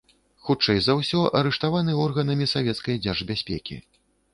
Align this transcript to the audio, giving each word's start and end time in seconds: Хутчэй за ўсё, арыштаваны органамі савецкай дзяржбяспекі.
Хутчэй 0.47 0.79
за 0.85 0.95
ўсё, 1.01 1.21
арыштаваны 1.41 1.97
органамі 2.09 2.51
савецкай 2.57 3.03
дзяржбяспекі. 3.09 3.85